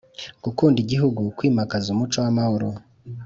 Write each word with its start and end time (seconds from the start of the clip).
gukunda 0.43 0.77
igihugu, 0.85 1.21
kwimakaza 1.37 1.87
umuco 1.91 2.17
w’amahoro 2.23 2.67